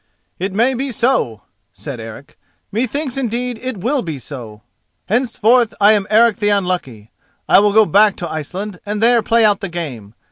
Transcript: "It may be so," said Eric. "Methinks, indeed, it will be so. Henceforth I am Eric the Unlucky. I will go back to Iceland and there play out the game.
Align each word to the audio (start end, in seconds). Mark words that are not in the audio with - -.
"It 0.39 0.51
may 0.51 0.73
be 0.73 0.91
so," 0.91 1.43
said 1.73 1.99
Eric. 1.99 2.35
"Methinks, 2.71 3.17
indeed, 3.17 3.59
it 3.61 3.77
will 3.81 4.01
be 4.01 4.17
so. 4.17 4.63
Henceforth 5.05 5.75
I 5.79 5.91
am 5.91 6.07
Eric 6.09 6.37
the 6.37 6.49
Unlucky. 6.49 7.11
I 7.47 7.59
will 7.59 7.71
go 7.71 7.85
back 7.85 8.15
to 8.15 8.27
Iceland 8.27 8.79
and 8.83 8.99
there 8.99 9.21
play 9.21 9.45
out 9.45 9.59
the 9.59 9.69
game. 9.69 10.15